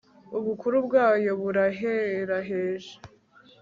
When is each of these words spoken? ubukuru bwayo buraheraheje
ubukuru 0.37 0.77
bwayo 0.87 1.31
buraheraheje 1.41 2.93